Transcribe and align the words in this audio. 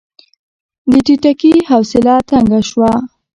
د 0.91 0.93
ټيټکي 1.05 1.53
حوصله 1.69 2.15
تنګه 2.29 2.59
شوه. 2.69 2.91